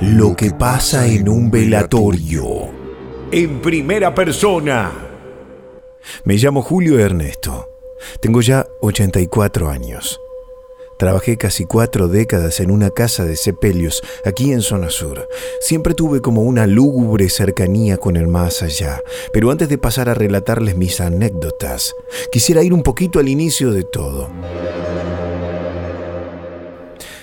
lo 0.00 0.34
que 0.36 0.50
pasa 0.50 1.06
en 1.06 1.28
un 1.28 1.50
velatorio. 1.50 2.70
En 3.30 3.60
primera 3.60 4.14
persona. 4.14 4.90
Me 6.24 6.34
llamo 6.34 6.62
Julio 6.62 6.98
Ernesto. 6.98 7.68
Tengo 8.20 8.40
ya 8.40 8.66
84 8.80 9.68
años. 9.68 10.20
Trabajé 11.00 11.38
casi 11.38 11.64
cuatro 11.64 12.08
décadas 12.08 12.60
en 12.60 12.70
una 12.70 12.90
casa 12.90 13.24
de 13.24 13.34
sepelios 13.34 14.02
aquí 14.26 14.52
en 14.52 14.60
zona 14.60 14.90
sur. 14.90 15.26
Siempre 15.60 15.94
tuve 15.94 16.20
como 16.20 16.42
una 16.42 16.66
lúgubre 16.66 17.30
cercanía 17.30 17.96
con 17.96 18.18
el 18.18 18.28
más 18.28 18.62
allá. 18.62 19.02
Pero 19.32 19.50
antes 19.50 19.70
de 19.70 19.78
pasar 19.78 20.10
a 20.10 20.14
relatarles 20.14 20.76
mis 20.76 21.00
anécdotas, 21.00 21.94
quisiera 22.30 22.62
ir 22.62 22.74
un 22.74 22.82
poquito 22.82 23.18
al 23.18 23.28
inicio 23.28 23.72
de 23.72 23.82
todo. 23.82 24.28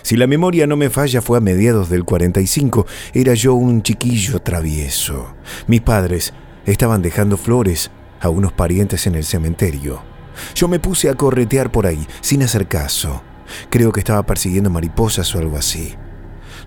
Si 0.08 0.16
la 0.16 0.26
memoria 0.26 0.66
no 0.68 0.78
me 0.78 0.90
falla, 0.90 1.22
fue 1.22 1.38
a 1.38 1.42
mediados 1.42 1.90
del 1.90 2.06
45. 2.06 2.86
Era 3.14 3.34
yo 3.34 3.56
un 3.56 3.84
chiquillo 3.84 4.42
travieso. 4.42 5.36
Mis 5.68 5.82
padres 5.82 6.34
estaban 6.66 7.02
dejando 7.02 7.36
flores 7.36 7.92
a 8.22 8.30
unos 8.30 8.54
parientes 8.54 9.06
en 9.06 9.16
el 9.16 9.26
cementerio. 9.26 10.02
Yo 10.56 10.70
me 10.70 10.80
puse 10.80 11.10
a 11.10 11.16
corretear 11.16 11.74
por 11.74 11.88
ahí, 11.88 12.08
sin 12.22 12.42
hacer 12.42 12.70
caso. 12.70 13.22
Creo 13.70 13.92
que 13.92 14.00
estaba 14.00 14.26
persiguiendo 14.26 14.70
mariposas 14.70 15.36
o 15.36 15.40
algo 15.40 15.58
así. 15.58 15.94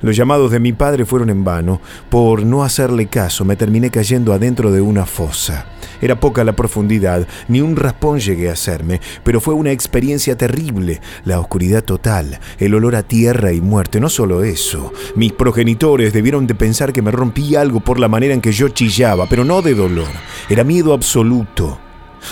Los 0.03 0.17
llamados 0.17 0.51
de 0.51 0.61
mi 0.61 0.73
padre 0.73 1.05
fueron 1.05 1.31
en 1.31 1.45
vano. 1.45 1.81
Por 2.09 2.45
no 2.45 2.65
hacerle 2.65 3.07
caso, 3.07 3.45
me 3.45 3.57
terminé 3.57 3.91
cayendo 3.91 4.33
adentro 4.33 4.73
de 4.73 4.81
una 4.81 5.05
fosa. 5.05 5.67
Era 6.01 6.19
poca 6.19 6.43
la 6.45 6.57
profundidad, 6.57 7.27
ni 7.49 7.61
un 7.61 7.77
raspón 7.77 8.19
llegué 8.19 8.49
a 8.49 8.55
hacerme, 8.55 9.01
pero 9.23 9.41
fue 9.41 9.53
una 9.55 9.73
experiencia 9.73 10.37
terrible. 10.37 11.01
La 11.25 11.39
oscuridad 11.39 11.85
total, 11.85 12.41
el 12.59 12.75
olor 12.75 12.97
a 12.97 13.03
tierra 13.03 13.53
y 13.53 13.61
muerte. 13.61 14.01
No 14.01 14.09
solo 14.09 14.43
eso, 14.43 14.93
mis 15.17 15.33
progenitores 15.33 16.13
debieron 16.13 16.47
de 16.47 16.55
pensar 16.55 16.93
que 16.93 17.03
me 17.03 17.11
rompí 17.11 17.55
algo 17.55 17.81
por 17.81 18.01
la 18.01 18.09
manera 18.09 18.33
en 18.33 18.41
que 18.41 18.53
yo 18.53 18.69
chillaba, 18.71 19.27
pero 19.29 19.45
no 19.45 19.61
de 19.61 19.75
dolor. 19.75 20.09
Era 20.49 20.65
miedo 20.65 20.95
absoluto. 20.95 21.79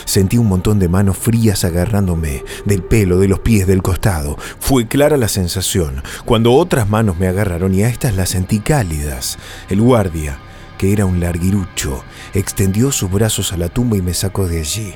Sentí 0.05 0.39
un 0.39 0.47
montón 0.47 0.79
de 0.79 0.89
manos 0.89 1.19
frías 1.19 1.65
agarrándome, 1.65 2.45
del 2.65 2.83
pelo, 2.83 3.19
de 3.19 3.29
los 3.29 3.41
pies, 3.41 3.67
del 3.67 3.83
costado. 3.83 4.37
Fue 4.59 4.87
clara 4.87 5.17
la 5.17 5.29
sensación, 5.29 6.03
cuando 6.25 6.53
otras 6.53 6.89
manos 6.89 7.19
me 7.19 7.29
agarraron 7.29 7.75
y 7.75 7.83
a 7.83 7.89
estas 7.89 8.15
las 8.15 8.31
sentí 8.31 8.61
cálidas. 8.61 9.39
El 9.69 9.81
guardia, 9.81 10.39
que 10.79 10.93
era 10.93 11.07
un 11.07 11.21
larguirucho, 11.21 12.05
extendió 12.35 12.93
sus 12.93 13.11
brazos 13.11 13.53
a 13.53 13.57
la 13.57 13.69
tumba 13.69 13.97
y 13.97 14.03
me 14.03 14.15
sacó 14.15 14.47
de 14.47 14.61
allí. 14.61 14.95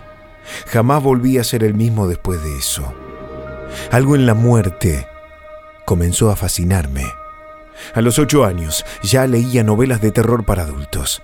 Jamás 0.66 1.02
volví 1.02 1.38
a 1.38 1.44
ser 1.44 1.64
el 1.64 1.74
mismo 1.74 2.08
después 2.08 2.42
de 2.42 2.56
eso. 2.56 2.92
Algo 3.90 4.14
en 4.14 4.26
la 4.26 4.34
muerte 4.34 5.06
comenzó 5.84 6.30
a 6.30 6.36
fascinarme. 6.36 7.06
A 7.94 8.00
los 8.00 8.18
ocho 8.18 8.44
años 8.44 8.84
ya 9.02 9.26
leía 9.26 9.64
novelas 9.64 10.00
de 10.00 10.12
terror 10.12 10.44
para 10.44 10.62
adultos. 10.62 11.22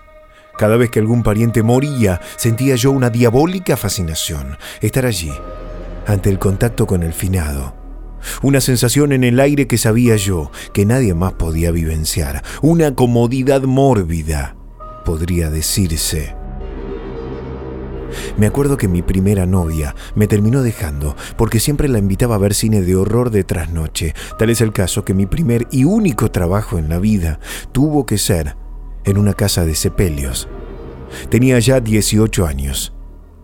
Cada 0.58 0.76
vez 0.76 0.90
que 0.90 0.98
algún 0.98 1.22
pariente 1.22 1.62
moría, 1.62 2.20
sentía 2.36 2.74
yo 2.74 2.90
una 2.90 3.10
diabólica 3.10 3.76
fascinación. 3.76 4.58
Estar 4.80 5.06
allí, 5.06 5.30
ante 6.04 6.30
el 6.30 6.40
contacto 6.40 6.84
con 6.84 7.04
el 7.04 7.12
finado. 7.12 7.74
Una 8.42 8.60
sensación 8.60 9.12
en 9.12 9.22
el 9.22 9.38
aire 9.38 9.68
que 9.68 9.78
sabía 9.78 10.16
yo 10.16 10.50
que 10.72 10.84
nadie 10.84 11.14
más 11.14 11.34
podía 11.34 11.70
vivenciar. 11.70 12.42
Una 12.60 12.92
comodidad 12.96 13.62
mórbida, 13.62 14.56
podría 15.04 15.48
decirse. 15.48 16.34
Me 18.36 18.48
acuerdo 18.48 18.76
que 18.76 18.88
mi 18.88 19.02
primera 19.02 19.46
novia 19.46 19.94
me 20.16 20.26
terminó 20.26 20.62
dejando 20.62 21.14
porque 21.36 21.60
siempre 21.60 21.86
la 21.86 22.00
invitaba 22.00 22.34
a 22.34 22.38
ver 22.38 22.54
cine 22.54 22.82
de 22.82 22.96
horror 22.96 23.30
de 23.30 23.44
trasnoche. 23.44 24.12
Tal 24.40 24.50
es 24.50 24.60
el 24.60 24.72
caso 24.72 25.04
que 25.04 25.14
mi 25.14 25.26
primer 25.26 25.68
y 25.70 25.84
único 25.84 26.32
trabajo 26.32 26.78
en 26.78 26.88
la 26.88 26.98
vida 26.98 27.38
tuvo 27.70 28.06
que 28.06 28.18
ser 28.18 28.56
en 29.08 29.18
una 29.18 29.32
casa 29.32 29.64
de 29.64 29.74
sepelios. 29.74 30.48
Tenía 31.30 31.58
ya 31.58 31.80
18 31.80 32.46
años. 32.46 32.92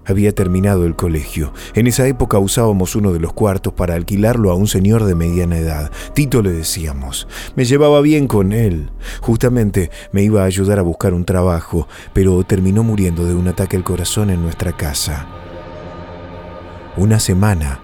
Había 0.06 0.34
terminado 0.34 0.84
el 0.84 0.96
colegio. 0.96 1.54
En 1.74 1.86
esa 1.86 2.06
época 2.06 2.38
usábamos 2.38 2.94
uno 2.94 3.14
de 3.14 3.20
los 3.20 3.32
cuartos 3.32 3.72
para 3.72 3.94
alquilarlo 3.94 4.50
a 4.50 4.54
un 4.54 4.66
señor 4.66 5.04
de 5.04 5.14
mediana 5.14 5.56
edad. 5.56 5.90
Tito 6.12 6.42
le 6.42 6.52
decíamos. 6.52 7.26
Me 7.56 7.64
llevaba 7.64 8.02
bien 8.02 8.26
con 8.28 8.52
él. 8.52 8.90
Justamente 9.22 9.90
me 10.12 10.22
iba 10.22 10.42
a 10.42 10.46
ayudar 10.46 10.78
a 10.78 10.82
buscar 10.82 11.14
un 11.14 11.24
trabajo, 11.24 11.88
pero 12.12 12.44
terminó 12.44 12.82
muriendo 12.82 13.24
de 13.24 13.34
un 13.34 13.48
ataque 13.48 13.78
al 13.78 13.84
corazón 13.84 14.28
en 14.28 14.42
nuestra 14.42 14.76
casa. 14.76 15.26
Una 16.96 17.18
semana 17.18 17.80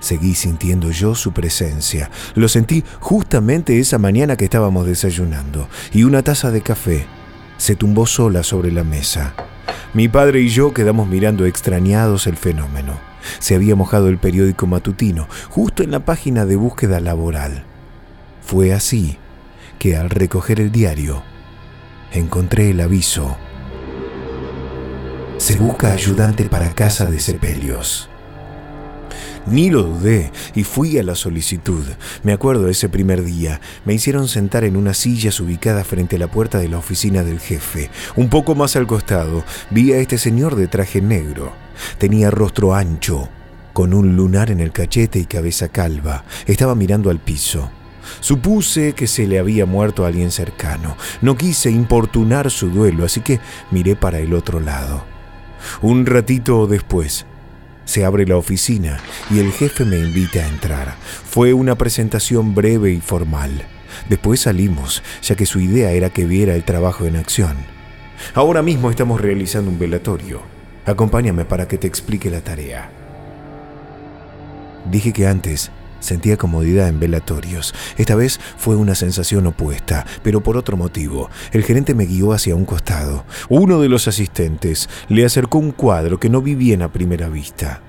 Seguí 0.00 0.34
sintiendo 0.36 0.92
yo 0.92 1.16
su 1.16 1.32
presencia. 1.32 2.08
Lo 2.36 2.46
sentí 2.46 2.84
justamente 3.00 3.80
esa 3.80 3.98
mañana 3.98 4.36
que 4.36 4.44
estábamos 4.44 4.86
desayunando, 4.86 5.68
y 5.92 6.04
una 6.04 6.22
taza 6.22 6.52
de 6.52 6.60
café 6.60 7.06
se 7.58 7.76
tumbó 7.76 8.06
sola 8.06 8.42
sobre 8.42 8.72
la 8.72 8.84
mesa. 8.84 9.34
Mi 9.92 10.08
padre 10.08 10.40
y 10.40 10.48
yo 10.48 10.72
quedamos 10.72 11.08
mirando 11.08 11.44
extrañados 11.44 12.26
el 12.26 12.36
fenómeno. 12.36 12.98
Se 13.38 13.54
había 13.54 13.76
mojado 13.76 14.08
el 14.08 14.16
periódico 14.16 14.66
matutino, 14.66 15.28
justo 15.50 15.82
en 15.82 15.90
la 15.90 16.00
página 16.00 16.46
de 16.46 16.56
búsqueda 16.56 17.00
laboral. 17.00 17.64
Fue 18.42 18.72
así 18.72 19.18
que 19.78 19.96
al 19.96 20.08
recoger 20.10 20.60
el 20.60 20.72
diario, 20.72 21.22
encontré 22.12 22.70
el 22.70 22.80
aviso. 22.80 23.36
Se 25.36 25.56
busca 25.56 25.92
ayudante 25.92 26.44
para 26.44 26.74
casa 26.74 27.06
de 27.06 27.20
sepelios. 27.20 28.07
Ni 29.50 29.70
lo 29.70 29.82
dudé 29.82 30.30
y 30.54 30.64
fui 30.64 30.98
a 30.98 31.02
la 31.02 31.14
solicitud. 31.14 31.84
Me 32.22 32.32
acuerdo 32.32 32.68
ese 32.68 32.88
primer 32.88 33.24
día. 33.24 33.60
Me 33.86 33.94
hicieron 33.94 34.28
sentar 34.28 34.64
en 34.64 34.76
unas 34.76 34.98
sillas 34.98 35.40
ubicadas 35.40 35.86
frente 35.86 36.16
a 36.16 36.18
la 36.18 36.30
puerta 36.30 36.58
de 36.58 36.68
la 36.68 36.78
oficina 36.78 37.24
del 37.24 37.40
jefe. 37.40 37.90
Un 38.16 38.28
poco 38.28 38.54
más 38.54 38.76
al 38.76 38.86
costado 38.86 39.44
vi 39.70 39.92
a 39.92 39.98
este 39.98 40.18
señor 40.18 40.54
de 40.54 40.66
traje 40.66 41.00
negro. 41.00 41.52
Tenía 41.96 42.30
rostro 42.30 42.74
ancho, 42.74 43.28
con 43.72 43.94
un 43.94 44.16
lunar 44.16 44.50
en 44.50 44.60
el 44.60 44.72
cachete 44.72 45.18
y 45.18 45.24
cabeza 45.24 45.68
calva. 45.68 46.24
Estaba 46.46 46.74
mirando 46.74 47.08
al 47.08 47.18
piso. 47.18 47.70
Supuse 48.20 48.92
que 48.92 49.06
se 49.06 49.26
le 49.26 49.38
había 49.38 49.64
muerto 49.64 50.04
a 50.04 50.08
alguien 50.08 50.30
cercano. 50.30 50.96
No 51.22 51.36
quise 51.36 51.70
importunar 51.70 52.50
su 52.50 52.68
duelo, 52.68 53.04
así 53.04 53.20
que 53.20 53.40
miré 53.70 53.96
para 53.96 54.18
el 54.18 54.34
otro 54.34 54.60
lado. 54.60 55.04
Un 55.80 56.06
ratito 56.06 56.66
después, 56.66 57.26
se 57.88 58.04
abre 58.04 58.26
la 58.26 58.36
oficina 58.36 58.98
y 59.30 59.38
el 59.38 59.50
jefe 59.50 59.86
me 59.86 59.98
invita 59.98 60.40
a 60.40 60.48
entrar. 60.48 60.94
Fue 61.24 61.54
una 61.54 61.78
presentación 61.78 62.54
breve 62.54 62.92
y 62.92 63.00
formal. 63.00 63.64
Después 64.10 64.40
salimos, 64.40 65.02
ya 65.22 65.36
que 65.36 65.46
su 65.46 65.58
idea 65.58 65.92
era 65.92 66.10
que 66.10 66.26
viera 66.26 66.54
el 66.54 66.64
trabajo 66.64 67.06
en 67.06 67.16
acción. 67.16 67.56
Ahora 68.34 68.60
mismo 68.60 68.90
estamos 68.90 69.22
realizando 69.22 69.70
un 69.70 69.78
velatorio. 69.78 70.42
Acompáñame 70.84 71.46
para 71.46 71.66
que 71.66 71.78
te 71.78 71.86
explique 71.86 72.28
la 72.30 72.42
tarea. 72.42 72.90
Dije 74.90 75.14
que 75.14 75.26
antes 75.26 75.70
sentía 76.00 76.36
comodidad 76.36 76.88
en 76.88 77.00
velatorios. 77.00 77.74
Esta 77.96 78.14
vez 78.14 78.40
fue 78.56 78.76
una 78.76 78.94
sensación 78.94 79.46
opuesta, 79.46 80.06
pero 80.22 80.42
por 80.42 80.56
otro 80.56 80.76
motivo. 80.76 81.30
El 81.52 81.64
gerente 81.64 81.94
me 81.94 82.06
guió 82.06 82.32
hacia 82.32 82.54
un 82.54 82.64
costado. 82.64 83.24
Uno 83.48 83.80
de 83.80 83.88
los 83.88 84.08
asistentes 84.08 84.88
le 85.08 85.24
acercó 85.24 85.58
un 85.58 85.72
cuadro 85.72 86.18
que 86.18 86.30
no 86.30 86.42
vi 86.42 86.54
bien 86.54 86.82
a 86.82 86.92
primera 86.92 87.28
vista. 87.28 87.82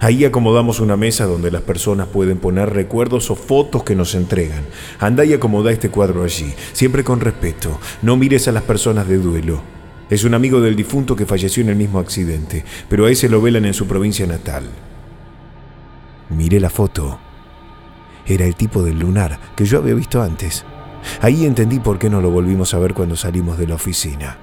Ahí 0.00 0.24
acomodamos 0.24 0.80
una 0.80 0.96
mesa 0.96 1.24
donde 1.24 1.50
las 1.50 1.62
personas 1.62 2.08
pueden 2.08 2.38
poner 2.38 2.70
recuerdos 2.70 3.30
o 3.30 3.36
fotos 3.36 3.84
que 3.84 3.96
nos 3.96 4.14
entregan. 4.14 4.64
Anda 4.98 5.24
y 5.24 5.32
acomoda 5.32 5.72
este 5.72 5.88
cuadro 5.88 6.24
allí, 6.24 6.52
siempre 6.72 7.04
con 7.04 7.20
respeto. 7.20 7.80
No 8.02 8.16
mires 8.16 8.46
a 8.48 8.52
las 8.52 8.64
personas 8.64 9.08
de 9.08 9.16
duelo. 9.16 9.62
Es 10.10 10.24
un 10.24 10.34
amigo 10.34 10.60
del 10.60 10.76
difunto 10.76 11.16
que 11.16 11.24
falleció 11.24 11.62
en 11.62 11.70
el 11.70 11.76
mismo 11.76 12.00
accidente, 12.00 12.64
pero 12.88 13.06
a 13.06 13.10
ese 13.10 13.30
lo 13.30 13.40
velan 13.40 13.64
en 13.64 13.72
su 13.72 13.86
provincia 13.86 14.26
natal. 14.26 14.64
Miré 16.30 16.60
la 16.60 16.70
foto. 16.70 17.18
Era 18.26 18.46
el 18.46 18.56
tipo 18.56 18.82
del 18.82 18.98
lunar 18.98 19.38
que 19.54 19.64
yo 19.64 19.78
había 19.78 19.94
visto 19.94 20.22
antes. 20.22 20.64
Ahí 21.20 21.44
entendí 21.44 21.80
por 21.80 21.98
qué 21.98 22.08
no 22.08 22.20
lo 22.20 22.30
volvimos 22.30 22.72
a 22.74 22.78
ver 22.78 22.94
cuando 22.94 23.16
salimos 23.16 23.58
de 23.58 23.66
la 23.66 23.74
oficina. 23.74 24.38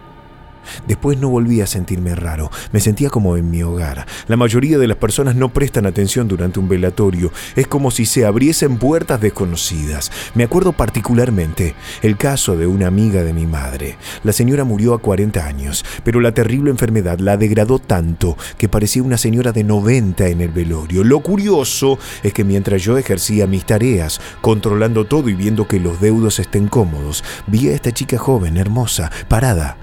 Después 0.87 1.17
no 1.17 1.29
volví 1.29 1.61
a 1.61 1.67
sentirme 1.67 2.15
raro, 2.15 2.51
me 2.71 2.79
sentía 2.79 3.09
como 3.09 3.37
en 3.37 3.49
mi 3.49 3.63
hogar. 3.63 4.05
La 4.27 4.37
mayoría 4.37 4.77
de 4.77 4.87
las 4.87 4.97
personas 4.97 5.35
no 5.35 5.49
prestan 5.49 5.85
atención 5.85 6.27
durante 6.27 6.59
un 6.59 6.69
velatorio, 6.69 7.31
es 7.55 7.67
como 7.67 7.91
si 7.91 8.05
se 8.05 8.25
abriesen 8.25 8.77
puertas 8.77 9.21
desconocidas. 9.21 10.11
Me 10.35 10.43
acuerdo 10.43 10.73
particularmente 10.73 11.75
el 12.01 12.17
caso 12.17 12.55
de 12.57 12.67
una 12.67 12.87
amiga 12.87 13.23
de 13.23 13.33
mi 13.33 13.45
madre. 13.45 13.97
La 14.23 14.33
señora 14.33 14.63
murió 14.63 14.93
a 14.93 14.99
40 14.99 15.45
años, 15.45 15.85
pero 16.03 16.19
la 16.19 16.33
terrible 16.33 16.71
enfermedad 16.71 17.19
la 17.19 17.37
degradó 17.37 17.79
tanto 17.79 18.37
que 18.57 18.69
parecía 18.69 19.03
una 19.03 19.17
señora 19.17 19.51
de 19.51 19.63
90 19.63 20.27
en 20.27 20.41
el 20.41 20.49
velorio. 20.49 21.03
Lo 21.03 21.19
curioso 21.21 21.99
es 22.23 22.33
que 22.33 22.43
mientras 22.43 22.81
yo 22.81 22.97
ejercía 22.97 23.47
mis 23.47 23.65
tareas, 23.65 24.21
controlando 24.41 25.05
todo 25.05 25.29
y 25.29 25.33
viendo 25.33 25.67
que 25.67 25.79
los 25.79 26.01
deudos 26.01 26.39
estén 26.39 26.67
cómodos, 26.67 27.23
vi 27.47 27.69
a 27.69 27.73
esta 27.73 27.91
chica 27.91 28.17
joven, 28.17 28.57
hermosa, 28.57 29.11
parada 29.27 29.77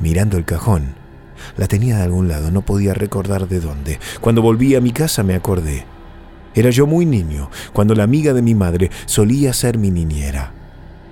mirando 0.00 0.36
el 0.36 0.44
cajón. 0.44 0.94
La 1.56 1.66
tenía 1.66 1.98
de 1.98 2.04
algún 2.04 2.28
lado, 2.28 2.50
no 2.50 2.62
podía 2.62 2.94
recordar 2.94 3.48
de 3.48 3.60
dónde. 3.60 3.98
Cuando 4.20 4.42
volví 4.42 4.74
a 4.74 4.80
mi 4.80 4.92
casa 4.92 5.22
me 5.22 5.34
acordé. 5.34 5.84
Era 6.54 6.70
yo 6.70 6.86
muy 6.86 7.04
niño, 7.04 7.50
cuando 7.72 7.94
la 7.94 8.04
amiga 8.04 8.32
de 8.32 8.42
mi 8.42 8.54
madre 8.54 8.90
solía 9.04 9.52
ser 9.52 9.78
mi 9.78 9.90
niñera. 9.90 10.52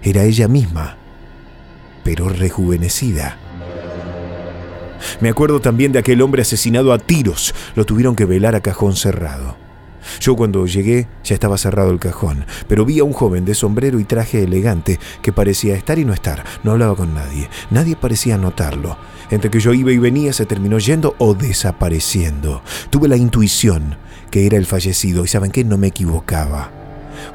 Era 0.02 0.25
ella 0.25 0.48
misma, 0.48 0.96
pero 2.02 2.28
rejuvenecida. 2.28 3.38
Me 5.20 5.28
acuerdo 5.28 5.60
también 5.60 5.92
de 5.92 5.98
aquel 5.98 6.22
hombre 6.22 6.42
asesinado 6.42 6.92
a 6.92 6.98
tiros. 6.98 7.54
Lo 7.75 7.84
tuvieron 7.84 8.16
que 8.16 8.25
velar 8.25 8.54
a 8.54 8.60
cajón 8.60 8.96
cerrado. 8.96 9.63
Yo 10.20 10.36
cuando 10.36 10.66
llegué 10.66 11.08
ya 11.22 11.34
estaba 11.34 11.58
cerrado 11.58 11.90
el 11.90 11.98
cajón, 11.98 12.46
pero 12.68 12.84
vi 12.84 12.98
a 12.98 13.04
un 13.04 13.12
joven 13.12 13.44
de 13.44 13.54
sombrero 13.54 14.00
y 14.00 14.04
traje 14.04 14.42
elegante 14.42 14.98
que 15.22 15.32
parecía 15.32 15.74
estar 15.74 15.98
y 15.98 16.04
no 16.04 16.12
estar, 16.12 16.44
no 16.62 16.72
hablaba 16.72 16.96
con 16.96 17.14
nadie, 17.14 17.48
nadie 17.70 17.96
parecía 17.96 18.38
notarlo. 18.38 18.96
Entre 19.30 19.50
que 19.50 19.60
yo 19.60 19.72
iba 19.72 19.90
y 19.90 19.98
venía 19.98 20.32
se 20.32 20.46
terminó 20.46 20.78
yendo 20.78 21.14
o 21.18 21.34
desapareciendo. 21.34 22.62
Tuve 22.90 23.08
la 23.08 23.16
intuición 23.16 23.96
que 24.30 24.46
era 24.46 24.56
el 24.56 24.66
fallecido 24.66 25.24
y 25.24 25.28
saben 25.28 25.50
que 25.50 25.64
no 25.64 25.78
me 25.78 25.88
equivocaba. 25.88 26.70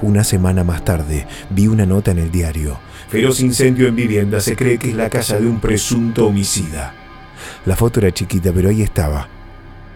Una 0.01 0.24
semana 0.24 0.63
más 0.63 0.83
tarde 0.83 1.25
vi 1.50 1.68
una 1.68 1.86
nota 1.86 2.12
en 2.12 2.19
el 2.19 2.31
diario. 2.31 2.77
Feroz 3.10 3.39
incendio 3.39 3.88
en 3.88 3.95
vivienda, 3.95 4.39
se 4.39 4.56
cree 4.56 4.77
que 4.77 4.89
es 4.89 4.95
la 4.95 5.10
casa 5.10 5.39
de 5.39 5.48
un 5.48 5.60
presunto 5.60 6.27
homicida. 6.27 6.94
La 7.65 7.75
foto 7.75 8.00
era 8.00 8.12
chiquita, 8.12 8.51
pero 8.54 8.69
ahí 8.69 8.81
estaba 8.81 9.38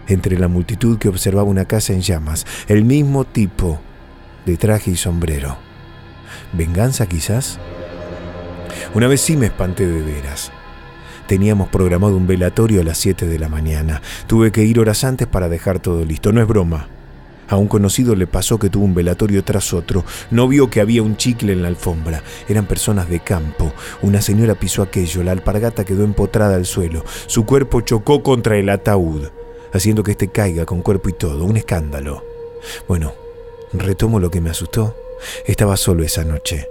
entre 0.07 0.38
la 0.38 0.47
multitud 0.47 0.97
que 0.97 1.09
observaba 1.09 1.47
una 1.47 1.65
casa 1.65 1.94
en 1.94 2.01
llamas, 2.01 2.45
el 2.67 2.83
mismo 2.83 3.25
tipo 3.25 3.79
de 4.45 4.57
traje 4.57 4.91
y 4.91 4.95
sombrero. 4.95 5.57
¿Venganza 6.51 7.05
quizás? 7.07 7.59
Una 8.94 9.07
vez 9.07 9.21
sí 9.21 9.35
me 9.35 9.47
espanté 9.47 9.88
de 9.88 10.01
veras. 10.01 10.51
Teníamos 11.27 11.69
programado 11.69 12.17
un 12.17 12.27
velatorio 12.27 12.81
a 12.81 12.83
las 12.83 12.97
7 12.97 13.25
de 13.25 13.39
la 13.39 13.50
mañana. 13.50 14.01
Tuve 14.27 14.51
que 14.51 14.63
ir 14.63 14.79
horas 14.79 15.03
antes 15.03 15.27
para 15.27 15.50
dejar 15.50 15.79
todo 15.79 16.03
listo. 16.03 16.31
No 16.31 16.41
es 16.41 16.47
broma. 16.47 16.88
A 17.47 17.55
un 17.55 17.67
conocido 17.67 18.15
le 18.15 18.27
pasó 18.27 18.59
que 18.59 18.69
tuvo 18.69 18.85
un 18.85 18.94
velatorio 18.94 19.44
tras 19.44 19.73
otro. 19.73 20.05
No 20.31 20.47
vio 20.47 20.69
que 20.69 20.81
había 20.81 21.01
un 21.01 21.17
chicle 21.17 21.53
en 21.53 21.61
la 21.61 21.69
alfombra. 21.69 22.23
Eran 22.47 22.65
personas 22.65 23.09
de 23.09 23.21
campo. 23.21 23.73
Una 24.01 24.21
señora 24.21 24.55
pisó 24.55 24.81
aquello. 24.81 25.23
La 25.23 25.31
alpargata 25.31 25.85
quedó 25.85 26.03
empotrada 26.03 26.55
al 26.55 26.65
suelo. 26.65 27.03
Su 27.27 27.45
cuerpo 27.45 27.81
chocó 27.81 28.21
contra 28.21 28.57
el 28.57 28.69
ataúd 28.69 29.29
haciendo 29.73 30.03
que 30.03 30.11
éste 30.11 30.29
caiga 30.29 30.65
con 30.65 30.81
cuerpo 30.81 31.09
y 31.09 31.13
todo, 31.13 31.43
un 31.43 31.57
escándalo. 31.57 32.23
Bueno, 32.87 33.13
retomo 33.73 34.19
lo 34.19 34.31
que 34.31 34.41
me 34.41 34.49
asustó. 34.49 34.95
Estaba 35.45 35.77
solo 35.77 36.03
esa 36.03 36.23
noche. 36.23 36.67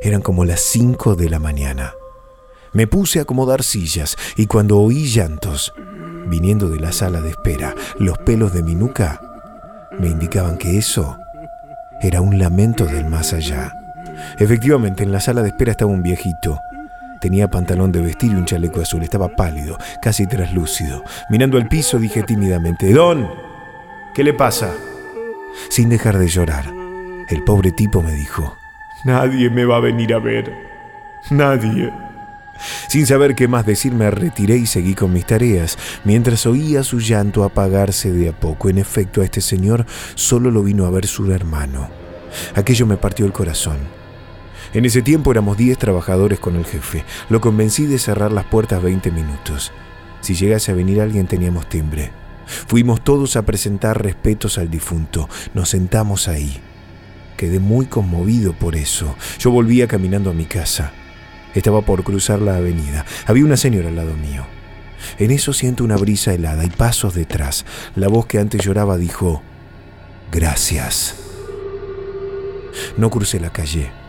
Eran 0.00 0.20
como 0.20 0.44
las 0.44 0.60
cinco 0.60 1.16
de 1.16 1.30
la 1.30 1.38
mañana. 1.38 1.94
Me 2.72 2.86
puse 2.86 3.18
a 3.18 3.22
acomodar 3.22 3.62
sillas 3.62 4.16
y 4.36 4.46
cuando 4.46 4.78
oí 4.80 5.06
llantos, 5.06 5.72
viniendo 6.26 6.68
de 6.68 6.80
la 6.80 6.92
sala 6.92 7.20
de 7.20 7.30
espera, 7.30 7.74
los 7.98 8.18
pelos 8.18 8.52
de 8.52 8.62
mi 8.62 8.74
nuca 8.74 9.20
me 9.98 10.08
indicaban 10.08 10.58
que 10.58 10.76
eso 10.76 11.16
era 12.02 12.20
un 12.20 12.38
lamento 12.38 12.84
del 12.84 13.06
más 13.06 13.32
allá. 13.32 13.72
Efectivamente, 14.38 15.04
en 15.04 15.12
la 15.12 15.20
sala 15.20 15.42
de 15.42 15.48
espera 15.48 15.72
estaba 15.72 15.92
un 15.92 16.02
viejito, 16.02 16.60
Tenía 17.24 17.48
pantalón 17.48 17.90
de 17.90 18.02
vestir 18.02 18.32
y 18.32 18.34
un 18.34 18.44
chaleco 18.44 18.82
azul. 18.82 19.02
Estaba 19.02 19.30
pálido, 19.30 19.78
casi 20.02 20.26
traslúcido. 20.26 21.02
Mirando 21.30 21.56
al 21.56 21.68
piso 21.68 21.98
dije 21.98 22.22
tímidamente, 22.22 22.92
Don, 22.92 23.30
¿qué 24.14 24.22
le 24.22 24.34
pasa? 24.34 24.74
Sin 25.70 25.88
dejar 25.88 26.18
de 26.18 26.28
llorar, 26.28 26.70
el 27.30 27.42
pobre 27.42 27.72
tipo 27.72 28.02
me 28.02 28.12
dijo, 28.12 28.58
Nadie 29.06 29.48
me 29.48 29.64
va 29.64 29.76
a 29.78 29.80
venir 29.80 30.12
a 30.12 30.18
ver. 30.18 30.52
Nadie. 31.30 31.90
Sin 32.90 33.06
saber 33.06 33.34
qué 33.34 33.48
más 33.48 33.64
decir, 33.64 33.94
me 33.94 34.10
retiré 34.10 34.58
y 34.58 34.66
seguí 34.66 34.94
con 34.94 35.10
mis 35.10 35.24
tareas, 35.24 35.78
mientras 36.04 36.44
oía 36.44 36.82
su 36.82 37.00
llanto 37.00 37.42
apagarse 37.42 38.12
de 38.12 38.28
a 38.28 38.32
poco. 38.32 38.68
En 38.68 38.76
efecto, 38.76 39.22
a 39.22 39.24
este 39.24 39.40
señor 39.40 39.86
solo 40.14 40.50
lo 40.50 40.62
vino 40.62 40.84
a 40.84 40.90
ver 40.90 41.06
su 41.06 41.32
hermano. 41.32 41.88
Aquello 42.54 42.84
me 42.84 42.98
partió 42.98 43.24
el 43.24 43.32
corazón. 43.32 44.03
En 44.74 44.84
ese 44.84 45.02
tiempo 45.02 45.30
éramos 45.30 45.56
10 45.56 45.78
trabajadores 45.78 46.40
con 46.40 46.56
el 46.56 46.64
jefe. 46.64 47.04
Lo 47.28 47.40
convencí 47.40 47.86
de 47.86 48.00
cerrar 48.00 48.32
las 48.32 48.44
puertas 48.44 48.82
20 48.82 49.12
minutos. 49.12 49.72
Si 50.20 50.34
llegase 50.34 50.72
a 50.72 50.74
venir 50.74 51.00
alguien 51.00 51.28
teníamos 51.28 51.68
timbre. 51.68 52.10
Fuimos 52.66 53.02
todos 53.04 53.36
a 53.36 53.42
presentar 53.42 54.02
respetos 54.02 54.58
al 54.58 54.70
difunto. 54.70 55.28
Nos 55.54 55.68
sentamos 55.68 56.26
ahí. 56.26 56.60
Quedé 57.36 57.60
muy 57.60 57.86
conmovido 57.86 58.52
por 58.52 58.74
eso. 58.74 59.14
Yo 59.38 59.52
volvía 59.52 59.86
caminando 59.86 60.30
a 60.30 60.34
mi 60.34 60.44
casa. 60.44 60.92
Estaba 61.54 61.82
por 61.82 62.02
cruzar 62.02 62.42
la 62.42 62.56
avenida. 62.56 63.06
Había 63.26 63.44
una 63.44 63.56
señora 63.56 63.90
al 63.90 63.96
lado 63.96 64.14
mío. 64.14 64.44
En 65.18 65.30
eso 65.30 65.52
siento 65.52 65.84
una 65.84 65.96
brisa 65.96 66.34
helada 66.34 66.64
y 66.64 66.70
pasos 66.70 67.14
detrás. 67.14 67.64
La 67.94 68.08
voz 68.08 68.26
que 68.26 68.40
antes 68.40 68.64
lloraba 68.64 68.96
dijo, 68.96 69.40
Gracias. 70.32 71.14
No 72.96 73.08
crucé 73.08 73.38
la 73.38 73.50
calle. 73.50 74.03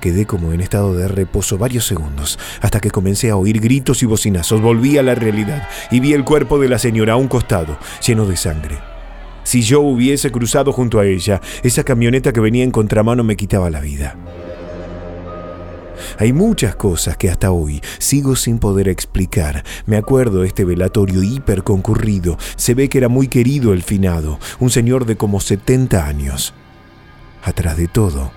Quedé 0.00 0.26
como 0.26 0.52
en 0.52 0.60
estado 0.60 0.94
de 0.94 1.08
reposo 1.08 1.58
varios 1.58 1.86
segundos, 1.86 2.38
hasta 2.60 2.80
que 2.80 2.90
comencé 2.90 3.30
a 3.30 3.36
oír 3.36 3.60
gritos 3.60 4.02
y 4.02 4.06
bocinazos. 4.06 4.60
Volví 4.60 4.96
a 4.98 5.02
la 5.02 5.14
realidad 5.14 5.68
y 5.90 6.00
vi 6.00 6.12
el 6.12 6.24
cuerpo 6.24 6.58
de 6.58 6.68
la 6.68 6.78
señora 6.78 7.14
a 7.14 7.16
un 7.16 7.28
costado, 7.28 7.78
lleno 8.06 8.26
de 8.26 8.36
sangre. 8.36 8.78
Si 9.42 9.62
yo 9.62 9.80
hubiese 9.80 10.30
cruzado 10.30 10.72
junto 10.72 11.00
a 11.00 11.06
ella, 11.06 11.40
esa 11.62 11.82
camioneta 11.82 12.32
que 12.32 12.40
venía 12.40 12.64
en 12.64 12.70
contramano 12.70 13.24
me 13.24 13.36
quitaba 13.36 13.70
la 13.70 13.80
vida. 13.80 14.16
Hay 16.18 16.32
muchas 16.32 16.76
cosas 16.76 17.16
que 17.16 17.30
hasta 17.30 17.50
hoy 17.50 17.80
sigo 17.98 18.36
sin 18.36 18.58
poder 18.58 18.88
explicar. 18.88 19.64
Me 19.86 19.96
acuerdo 19.96 20.44
este 20.44 20.64
velatorio 20.64 21.22
hiper 21.22 21.62
concurrido. 21.62 22.38
Se 22.56 22.74
ve 22.74 22.88
que 22.88 22.98
era 22.98 23.08
muy 23.08 23.28
querido 23.28 23.72
el 23.72 23.82
finado, 23.82 24.38
un 24.58 24.70
señor 24.70 25.06
de 25.06 25.16
como 25.16 25.40
70 25.40 26.06
años. 26.06 26.54
Atrás 27.42 27.76
de 27.76 27.88
todo, 27.88 28.32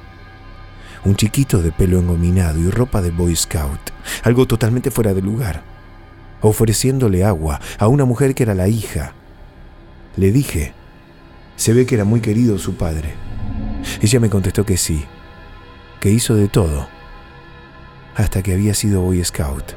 un 1.03 1.15
chiquito 1.15 1.62
de 1.62 1.72
pelo 1.72 2.00
engominado 2.00 2.60
y 2.60 2.70
ropa 2.70 3.01
de 3.01 3.12
Boy 3.12 3.36
Scout, 3.36 3.79
algo 4.24 4.46
totalmente 4.46 4.91
fuera 4.91 5.13
de 5.13 5.22
lugar, 5.22 5.63
ofreciéndole 6.41 7.24
agua 7.24 7.60
a 7.77 7.88
una 7.88 8.05
mujer 8.05 8.36
que 8.36 8.43
era 8.43 8.55
la 8.55 8.67
hija. 8.67 9.13
Le 10.15 10.31
dije, 10.31 10.74
se 11.55 11.74
ve 11.74 11.86
que 11.86 11.96
era 11.96 12.05
muy 12.05 12.22
querido 12.22 12.58
su 12.58 12.75
padre. 12.75 13.15
Ella 14.01 14.20
me 14.20 14.29
contestó 14.29 14.65
que 14.65 14.77
sí, 14.77 15.05
que 16.00 16.12
hizo 16.12 16.36
de 16.36 16.48
todo, 16.48 16.88
hasta 18.15 18.43
que 18.43 18.53
había 18.53 18.74
sido 18.74 19.01
Boy 19.01 19.24
Scout. 19.24 19.74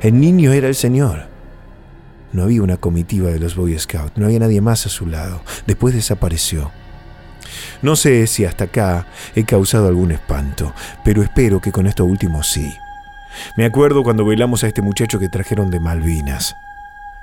El 0.00 0.20
niño 0.20 0.52
era 0.52 0.68
el 0.68 0.74
señor. 0.74 1.28
No 2.32 2.42
había 2.42 2.62
una 2.62 2.76
comitiva 2.76 3.30
de 3.30 3.38
los 3.38 3.54
Boy 3.54 3.78
Scouts, 3.78 4.16
no 4.16 4.26
había 4.26 4.40
nadie 4.40 4.60
más 4.60 4.86
a 4.86 4.88
su 4.88 5.06
lado. 5.06 5.40
Después 5.66 5.94
desapareció. 5.94 6.72
No 7.82 7.96
sé 7.96 8.26
si 8.26 8.44
hasta 8.44 8.64
acá 8.64 9.06
he 9.34 9.44
causado 9.44 9.88
algún 9.88 10.12
espanto, 10.12 10.74
pero 11.04 11.22
espero 11.22 11.60
que 11.60 11.72
con 11.72 11.86
esto 11.86 12.04
último 12.04 12.42
sí. 12.42 12.78
Me 13.56 13.64
acuerdo 13.64 14.02
cuando 14.02 14.24
velamos 14.24 14.64
a 14.64 14.68
este 14.68 14.82
muchacho 14.82 15.18
que 15.18 15.28
trajeron 15.28 15.70
de 15.70 15.80
Malvinas. 15.80 16.56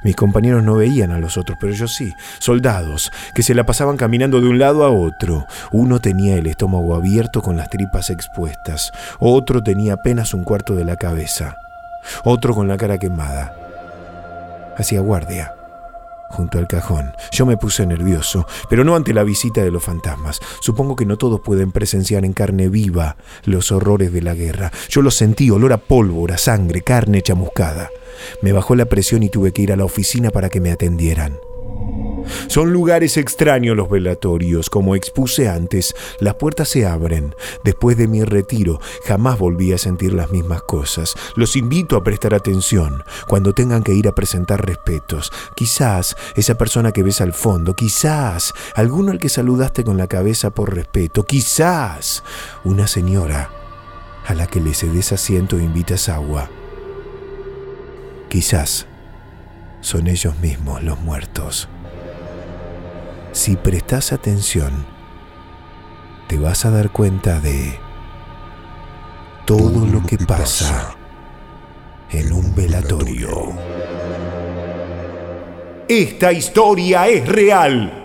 Mis 0.03 0.15
compañeros 0.15 0.63
no 0.63 0.75
veían 0.75 1.11
a 1.11 1.19
los 1.19 1.37
otros, 1.37 1.57
pero 1.61 1.73
yo 1.73 1.87
sí, 1.87 2.15
soldados, 2.39 3.11
que 3.35 3.43
se 3.43 3.53
la 3.53 3.65
pasaban 3.65 3.97
caminando 3.97 4.41
de 4.41 4.47
un 4.47 4.57
lado 4.57 4.83
a 4.83 4.89
otro. 4.89 5.45
Uno 5.71 5.99
tenía 5.99 6.37
el 6.37 6.47
estómago 6.47 6.95
abierto 6.95 7.41
con 7.41 7.55
las 7.55 7.69
tripas 7.69 8.09
expuestas, 8.09 8.91
otro 9.19 9.61
tenía 9.61 9.93
apenas 9.93 10.33
un 10.33 10.43
cuarto 10.43 10.75
de 10.75 10.85
la 10.85 10.95
cabeza, 10.95 11.55
otro 12.23 12.55
con 12.55 12.67
la 12.67 12.77
cara 12.77 12.97
quemada. 12.97 13.53
Hacía 14.75 15.01
guardia 15.01 15.53
junto 16.31 16.57
al 16.57 16.67
cajón. 16.67 17.11
Yo 17.31 17.45
me 17.45 17.57
puse 17.57 17.85
nervioso, 17.85 18.45
pero 18.69 18.83
no 18.83 18.95
ante 18.95 19.13
la 19.13 19.23
visita 19.23 19.61
de 19.61 19.71
los 19.71 19.83
fantasmas. 19.83 20.39
Supongo 20.61 20.95
que 20.95 21.05
no 21.05 21.17
todos 21.17 21.41
pueden 21.41 21.71
presenciar 21.71 22.25
en 22.25 22.33
carne 22.33 22.69
viva 22.69 23.17
los 23.45 23.71
horrores 23.71 24.11
de 24.11 24.21
la 24.21 24.33
guerra. 24.33 24.71
Yo 24.89 25.01
lo 25.01 25.11
sentí, 25.11 25.50
olor 25.50 25.73
a 25.73 25.77
pólvora, 25.77 26.38
sangre, 26.38 26.81
carne 26.81 27.21
chamuscada. 27.21 27.89
Me 28.41 28.51
bajó 28.51 28.75
la 28.75 28.85
presión 28.85 29.23
y 29.23 29.29
tuve 29.29 29.51
que 29.51 29.61
ir 29.61 29.71
a 29.71 29.77
la 29.77 29.85
oficina 29.85 30.29
para 30.31 30.50
que 30.50 30.61
me 30.61 30.71
atendieran. 30.71 31.38
Son 32.47 32.73
lugares 32.73 33.17
extraños 33.17 33.75
los 33.75 33.89
velatorios. 33.89 34.69
Como 34.69 34.95
expuse 34.95 35.47
antes, 35.47 35.95
las 36.19 36.35
puertas 36.35 36.69
se 36.69 36.85
abren. 36.85 37.35
Después 37.63 37.97
de 37.97 38.07
mi 38.07 38.23
retiro, 38.23 38.79
jamás 39.05 39.39
volví 39.39 39.73
a 39.73 39.77
sentir 39.77 40.13
las 40.13 40.31
mismas 40.31 40.61
cosas. 40.63 41.15
Los 41.35 41.55
invito 41.55 41.95
a 41.95 42.03
prestar 42.03 42.33
atención 42.33 43.03
cuando 43.27 43.53
tengan 43.53 43.83
que 43.83 43.93
ir 43.93 44.07
a 44.07 44.15
presentar 44.15 44.65
respetos. 44.65 45.31
Quizás 45.55 46.15
esa 46.35 46.55
persona 46.55 46.91
que 46.91 47.03
ves 47.03 47.21
al 47.21 47.33
fondo, 47.33 47.75
quizás 47.75 48.53
alguno 48.75 49.11
al 49.11 49.19
que 49.19 49.29
saludaste 49.29 49.83
con 49.83 49.97
la 49.97 50.07
cabeza 50.07 50.49
por 50.49 50.75
respeto, 50.75 51.23
quizás 51.23 52.23
una 52.63 52.87
señora 52.87 53.49
a 54.25 54.33
la 54.33 54.47
que 54.47 54.59
le 54.59 54.73
cedes 54.73 55.11
asiento 55.11 55.57
e 55.57 55.63
invitas 55.63 56.09
agua. 56.09 56.49
Quizás 58.29 58.87
son 59.81 60.07
ellos 60.07 60.37
mismos 60.39 60.83
los 60.83 60.99
muertos. 60.99 61.67
Si 63.41 63.55
prestas 63.55 64.13
atención, 64.13 64.86
te 66.27 66.38
vas 66.38 66.63
a 66.63 66.69
dar 66.69 66.91
cuenta 66.91 67.39
de 67.39 67.74
todo 69.48 69.83
lo 69.83 70.05
que 70.05 70.19
pasa 70.19 70.95
en 72.12 72.33
un 72.33 72.53
velatorio. 72.53 73.29
Esta 75.88 76.31
historia 76.31 77.07
es 77.07 77.27
real. 77.27 78.00